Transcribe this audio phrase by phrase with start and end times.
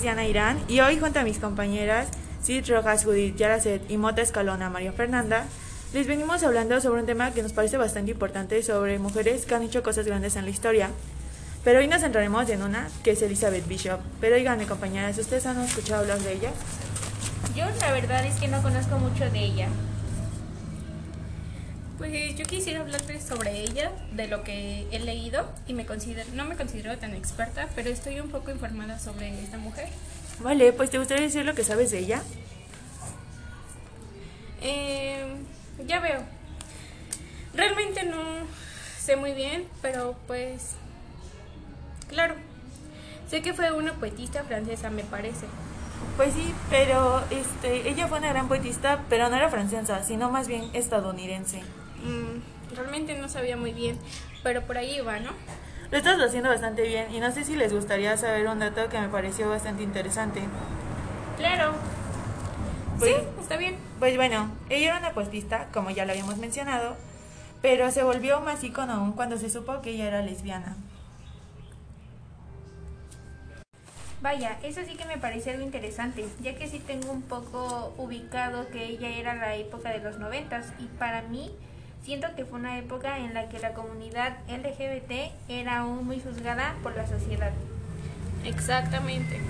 [0.00, 2.08] Diana Irán y hoy junto a mis compañeras
[2.42, 5.44] Sid Rojas, Judith Yaracet y Mota Escalona María Fernanda
[5.92, 9.62] les venimos hablando sobre un tema que nos parece bastante importante sobre mujeres que han
[9.62, 10.90] hecho cosas grandes en la historia.
[11.64, 14.00] Pero hoy nos centraremos en una, que es Elizabeth Bishop.
[14.20, 16.50] Pero oigan, compañeras, ¿ustedes han escuchado hablar de ella?
[17.54, 19.68] Yo la verdad es que no conozco mucho de ella.
[21.98, 26.44] Pues yo quisiera hablarles sobre ella, de lo que he leído y me considero, no
[26.44, 29.88] me considero tan experta, pero estoy un poco informada sobre esta mujer.
[30.40, 32.22] Vale, pues ¿te gustaría decir lo que sabes de ella?
[34.60, 35.24] Eh,
[35.86, 36.20] ya veo.
[37.54, 38.22] Realmente no
[38.98, 40.72] sé muy bien, pero pues...
[42.08, 42.34] Claro.
[43.30, 45.46] Sé que fue una poetista francesa, me parece.
[46.16, 50.46] Pues sí, pero este, ella fue una gran poetista, pero no era francesa, sino más
[50.46, 51.62] bien estadounidense.
[52.76, 53.98] Realmente no sabía muy bien,
[54.42, 55.30] pero por ahí iba, ¿no?
[55.90, 59.00] Lo estás haciendo bastante bien y no sé si les gustaría saber un dato que
[59.00, 60.40] me pareció bastante interesante.
[61.36, 61.74] Claro.
[62.98, 63.76] Pues, sí, está bien.
[63.98, 66.96] Pues bueno, ella era una poetista, como ya lo habíamos mencionado,
[67.62, 70.76] pero se volvió más ícono aún cuando se supo que ella era lesbiana.
[74.22, 78.68] Vaya, eso sí que me parece algo interesante, ya que sí tengo un poco ubicado
[78.70, 81.52] que ella era la época de los noventas y para mí
[82.06, 86.76] siento que fue una época en la que la comunidad LGBT era aún muy juzgada
[86.84, 87.50] por la sociedad.
[88.44, 89.40] Exactamente.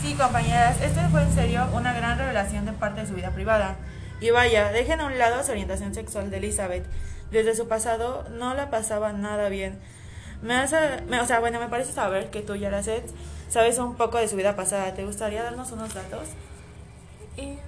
[0.00, 3.76] Sí, compañeras, esto fue en serio una gran revelación de parte de su vida privada.
[4.22, 6.86] Y vaya, dejen a un lado su orientación sexual de Elizabeth.
[7.30, 9.78] Desde su pasado no la pasaba nada bien.
[10.40, 13.04] Me hace, me, o sea, bueno, me parece saber que tú, Yaracet,
[13.50, 14.94] sabes un poco de su vida pasada.
[14.94, 16.26] ¿Te gustaría darnos unos datos?
[17.36, 17.58] Eh,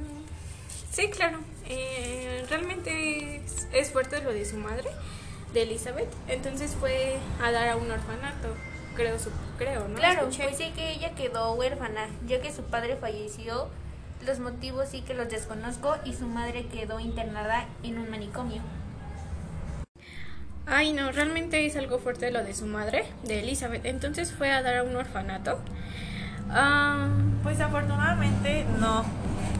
[0.91, 1.41] sí, claro.
[1.69, 4.91] Eh, realmente es, es, fuerte lo de su madre,
[5.53, 6.13] de Elizabeth.
[6.29, 8.55] Entonces fue a dar a un orfanato,
[8.97, 9.97] creo, su, creo ¿no?
[9.97, 10.45] Claro, Escuché.
[10.45, 13.69] pues sí que ella quedó huérfana, ya que su padre falleció.
[14.27, 18.63] Los motivos sí que los desconozco y su madre quedó internada en un manicomio.
[20.67, 23.85] Ay, no, realmente es algo fuerte lo de su madre, de Elizabeth.
[23.85, 25.61] Entonces fue a dar a un orfanato.
[26.49, 29.05] Um, pues afortunadamente no.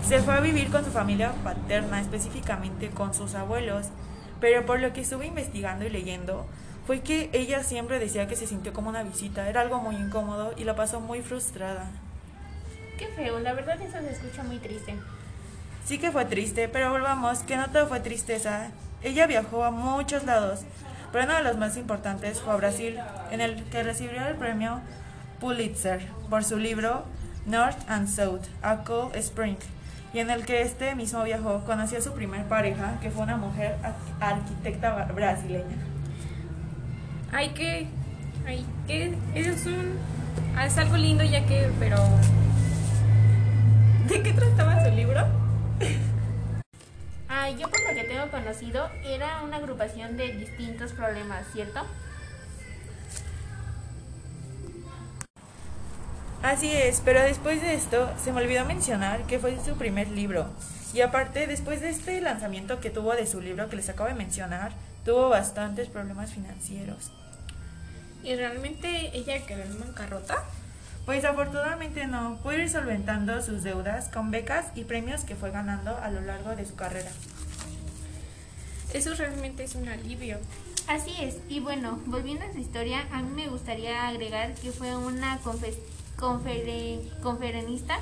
[0.07, 3.87] Se fue a vivir con su familia paterna, específicamente con sus abuelos.
[4.39, 6.47] Pero por lo que estuve investigando y leyendo,
[6.87, 9.49] fue que ella siempre decía que se sintió como una visita.
[9.49, 11.91] Era algo muy incómodo y la pasó muy frustrada.
[12.99, 14.95] Qué feo, la verdad eso se escucha muy triste.
[15.87, 18.69] Sí que fue triste, pero volvamos, que no todo fue tristeza.
[19.03, 20.61] Ella viajó a muchos lados,
[21.13, 22.99] pero uno de los más importantes fue a Brasil,
[23.31, 24.81] en el que recibió el premio
[25.41, 27.05] Pulitzer por su libro
[27.47, 29.57] North and South, A Cold Spring,
[30.15, 33.37] y en el que este mismo viajó, conoció a su primer pareja, que fue una
[33.37, 33.77] mujer
[34.21, 35.77] arquitecta brasileña.
[37.33, 37.89] Ay, que,
[38.47, 39.99] ay, que es un,
[40.65, 41.97] es algo lindo ya que, pero,
[44.07, 45.21] ¿de qué trataba su libro?
[47.27, 51.81] Ah, yo por lo que tengo conocido, era una agrupación de distintos problemas, ¿cierto?
[56.45, 60.47] Así es, pero después de esto se me olvidó mencionar que fue su primer libro.
[60.93, 64.15] Y aparte, después de este lanzamiento que tuvo de su libro que les acabo de
[64.15, 64.73] mencionar,
[65.07, 67.11] tuvo bastantes problemas financieros.
[68.23, 70.45] ¿Y realmente ella quedó en bancarrota?
[71.07, 75.97] Pues afortunadamente no, pudo ir solventando sus deudas con becas y premios que fue ganando
[75.97, 77.11] a lo largo de su carrera.
[78.93, 80.37] Eso realmente es un alivio.
[80.89, 84.95] Así es, y bueno, volviendo a su historia, a mí me gustaría agregar que fue
[84.95, 85.39] una
[86.17, 87.99] conferen conferencista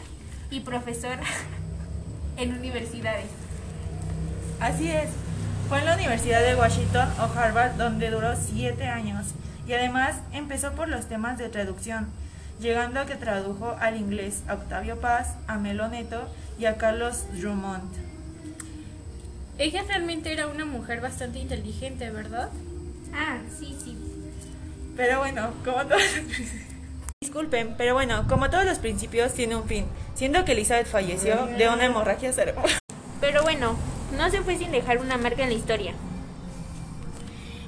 [0.51, 1.23] y profesora
[2.37, 3.27] en universidades.
[4.61, 5.11] Así es,
[5.69, 9.27] fue en la Universidad de Washington o Harvard donde duró siete años
[9.67, 12.09] y además empezó por los temas de traducción
[12.61, 17.91] llegando a que tradujo al inglés a Octavio Paz, a Meloneto y a Carlos Drummond.
[19.59, 22.51] Ella realmente era una mujer bastante inteligente, ¿verdad?
[23.15, 23.97] Ah, sí, sí.
[24.97, 26.03] Pero bueno, como todos
[27.33, 31.67] Disculpen, pero bueno, como todos los principios tiene un fin, siendo que Elizabeth falleció de
[31.67, 32.67] una hemorragia cerebral.
[33.23, 33.75] Pero bueno,
[34.19, 35.95] no se fue sin dejar una marca en la historia.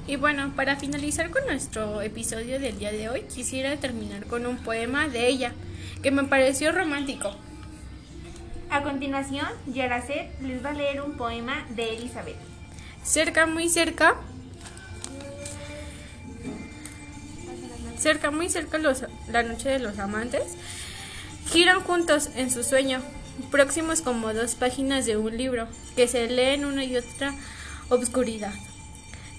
[0.05, 4.57] Y bueno, para finalizar con nuestro episodio del día de hoy, quisiera terminar con un
[4.57, 5.51] poema de ella,
[6.03, 7.35] que me pareció romántico.
[8.69, 12.37] A continuación, Yaracet les va a leer un poema de Elizabeth.
[13.03, 14.17] Cerca, muy cerca.
[18.05, 20.43] Cerca, muy cerca, los, la noche de los amantes.
[21.49, 23.01] Giran juntos en su sueño,
[23.49, 27.33] próximos como dos páginas de un libro, que se leen una y otra
[27.89, 28.53] obscuridad.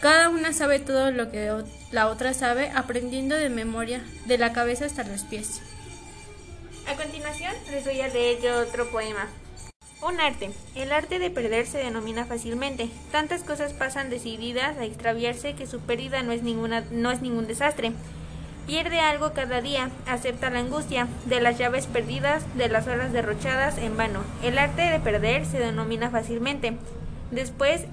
[0.00, 4.86] Cada una sabe todo lo que la otra sabe, aprendiendo de memoria, de la cabeza
[4.86, 5.60] hasta los pies.
[6.88, 9.28] A continuación les voy a leer yo otro poema.
[10.02, 10.50] Un arte.
[10.74, 12.90] El arte de perder se denomina fácilmente.
[13.12, 17.46] Tantas cosas pasan decididas a extraviarse que su pérdida no es, ninguna, no es ningún
[17.46, 17.92] desastre.
[18.66, 23.78] Pierde algo cada día, acepta la angustia, de las llaves perdidas, de las horas derrochadas
[23.78, 24.24] en vano.
[24.42, 26.76] El arte de perder se denomina fácilmente.
[27.30, 27.84] Después,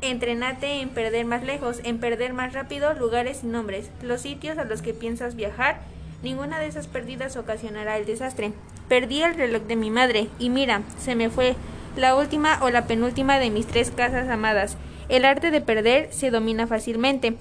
[0.00, 4.64] entrenate en perder más lejos, en perder más rápido lugares y nombres, los sitios a
[4.64, 5.80] los que piensas viajar.
[6.22, 8.52] Ninguna de esas pérdidas ocasionará el desastre.
[8.88, 11.54] Perdí el reloj de mi madre y mira, se me fue
[11.96, 14.78] la última o la penúltima de mis tres casas amadas.
[15.10, 17.36] El arte de perder se domina fácilmente.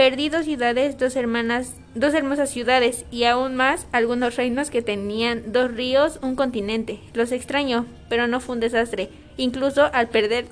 [0.00, 5.52] Perdí dos ciudades, dos hermanas, dos hermosas ciudades y aún más algunos reinos que tenían
[5.52, 7.00] dos ríos, un continente.
[7.12, 9.10] Los extraño, pero no fue un desastre.
[9.36, 10.46] Incluso al perder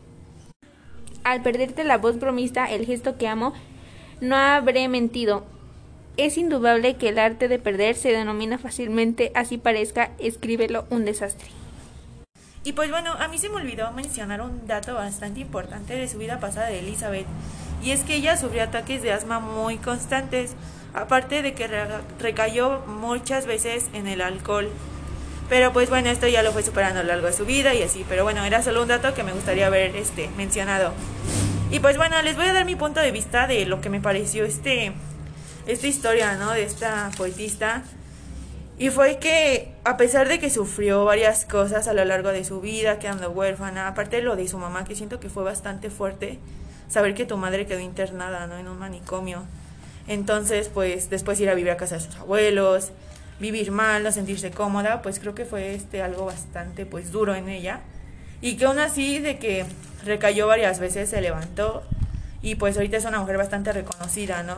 [1.24, 3.52] al perderte la voz bromista, el gesto que amo,
[4.22, 5.44] no habré mentido.
[6.16, 11.48] Es indudable que el arte de perder se denomina fácilmente, así parezca, escríbelo un desastre.
[12.64, 16.16] Y pues bueno, a mí se me olvidó mencionar un dato bastante importante de su
[16.16, 17.26] vida pasada de Elizabeth
[17.82, 20.52] y es que ella sufrió ataques de asma muy constantes,
[20.94, 21.68] aparte de que
[22.18, 24.68] recayó muchas veces en el alcohol.
[25.48, 27.82] Pero pues bueno, esto ya lo fue superando a lo largo de su vida y
[27.82, 30.92] así, pero bueno, era solo un dato que me gustaría haber este mencionado.
[31.70, 34.00] Y pues bueno, les voy a dar mi punto de vista de lo que me
[34.00, 34.92] pareció este
[35.66, 36.52] esta historia, ¿no?
[36.52, 37.82] De esta poetista.
[38.78, 42.60] Y fue que a pesar de que sufrió varias cosas a lo largo de su
[42.60, 46.38] vida, quedando huérfana, aparte de lo de su mamá, que siento que fue bastante fuerte,
[46.88, 48.58] saber que tu madre quedó internada, ¿no?
[48.58, 49.44] En un manicomio.
[50.06, 52.90] Entonces, pues después ir a vivir a casa de sus abuelos,
[53.40, 57.48] vivir mal, no sentirse cómoda, pues creo que fue este algo bastante pues duro en
[57.48, 57.80] ella.
[58.40, 59.64] Y que aún así de que
[60.04, 61.82] recayó varias veces, se levantó
[62.42, 64.56] y pues ahorita es una mujer bastante reconocida, ¿no?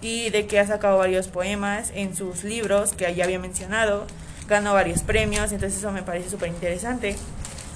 [0.00, 4.06] Y de que ha sacado varios poemas en sus libros que ya había mencionado,
[4.48, 7.16] ganó varios premios, entonces eso me parece súper interesante.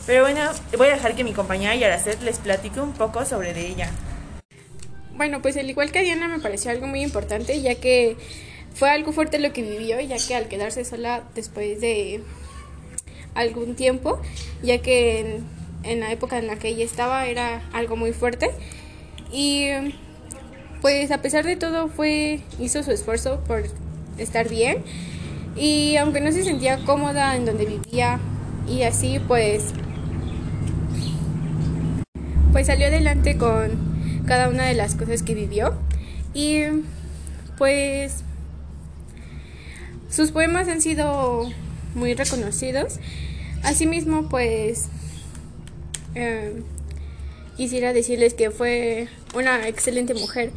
[0.06, 0.40] Pero bueno,
[0.76, 3.90] voy a dejar que mi compañera Yaracet les platique un poco sobre de ella.
[5.14, 8.16] Bueno, pues al igual que Diana me pareció algo muy importante, ya que
[8.74, 12.22] fue algo fuerte lo que vivió, ya que al quedarse sola después de
[13.34, 14.20] algún tiempo,
[14.62, 15.40] ya que
[15.82, 18.50] en, la época en la que ella estaba era algo muy fuerte.
[19.32, 19.68] Y
[20.80, 23.64] pues a pesar de todo fue hizo su esfuerzo por
[24.18, 24.82] estar bien
[25.56, 28.18] y aunque no se sentía cómoda en donde vivía
[28.66, 29.72] y así pues
[32.60, 33.70] pues salió adelante con
[34.26, 35.78] cada una de las cosas que vivió
[36.34, 36.64] y
[37.56, 38.16] pues
[40.10, 41.50] sus poemas han sido
[41.94, 42.98] muy reconocidos.
[43.62, 44.88] Asimismo, pues
[46.14, 46.62] eh,
[47.56, 50.50] quisiera decirles que fue una excelente mujer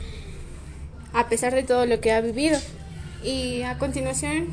[1.13, 2.59] a pesar de todo lo que ha vivido.
[3.23, 4.49] Y a continuación,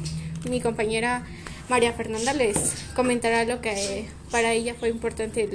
[0.48, 1.26] mi compañera
[1.68, 5.48] María Fernanda les comentará lo que para ella fue importante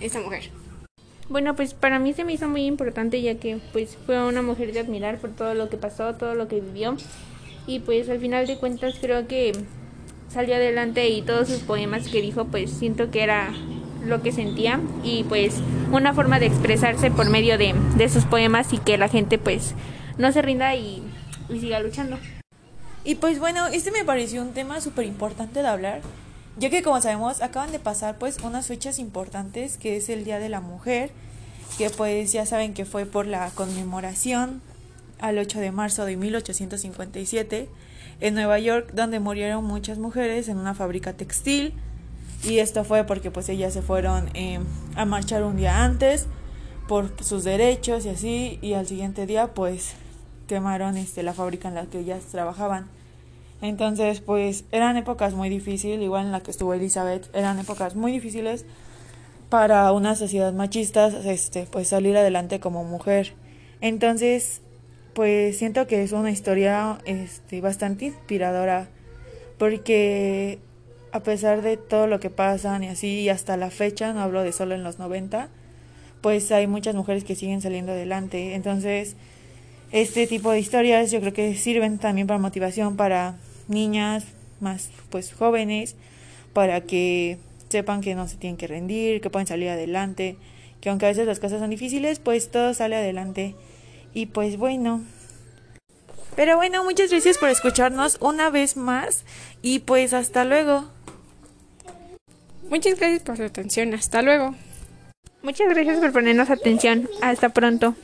[0.00, 0.59] esta mujer.
[1.30, 4.72] Bueno, pues para mí se me hizo muy importante ya que pues fue una mujer
[4.72, 6.96] de admirar por todo lo que pasó, todo lo que vivió.
[7.68, 9.52] Y pues al final de cuentas creo que
[10.28, 13.52] salió adelante y todos sus poemas que dijo pues siento que era
[14.04, 14.80] lo que sentía.
[15.04, 15.60] Y pues
[15.92, 19.76] una forma de expresarse por medio de, de sus poemas y que la gente pues
[20.18, 21.00] no se rinda y,
[21.48, 22.18] y siga luchando.
[23.04, 26.00] Y pues bueno, este me pareció un tema súper importante de hablar
[26.60, 30.38] ya que como sabemos acaban de pasar pues unas fechas importantes que es el Día
[30.38, 31.10] de la Mujer,
[31.78, 34.60] que pues ya saben que fue por la conmemoración
[35.20, 37.70] al 8 de marzo de 1857
[38.20, 41.72] en Nueva York donde murieron muchas mujeres en una fábrica textil.
[42.44, 44.60] Y esto fue porque pues ellas se fueron eh,
[44.96, 46.26] a marchar un día antes
[46.88, 49.92] por sus derechos y así y al siguiente día pues
[50.46, 52.86] quemaron este la fábrica en la que ellas trabajaban
[53.62, 58.12] entonces, pues eran épocas muy difíciles, igual en la que estuvo Elizabeth, eran épocas muy
[58.12, 58.64] difíciles
[59.50, 63.34] para una sociedad machista, este, pues salir adelante como mujer.
[63.80, 64.62] Entonces,
[65.12, 68.88] pues siento que es una historia este, bastante inspiradora,
[69.58, 70.60] porque
[71.12, 74.42] a pesar de todo lo que pasan y así, y hasta la fecha, no hablo
[74.42, 75.48] de solo en los 90,
[76.22, 78.54] pues hay muchas mujeres que siguen saliendo adelante.
[78.54, 79.16] Entonces,
[79.92, 83.36] este tipo de historias yo creo que sirven también para motivación para
[83.68, 84.24] niñas
[84.60, 85.96] más pues jóvenes
[86.52, 87.38] para que
[87.68, 90.36] sepan que no se tienen que rendir, que pueden salir adelante,
[90.80, 93.54] que aunque a veces las cosas son difíciles, pues todo sale adelante.
[94.12, 95.02] Y pues bueno.
[96.36, 99.24] Pero bueno, muchas gracias por escucharnos una vez más
[99.62, 100.84] y pues hasta luego.
[102.68, 104.54] Muchas gracias por su atención, hasta luego.
[105.42, 107.94] Muchas gracias por ponernos atención, hasta pronto.